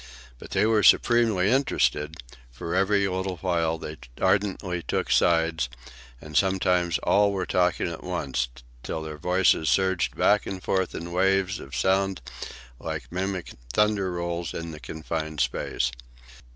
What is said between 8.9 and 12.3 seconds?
their voices surged back and forth in waves of sound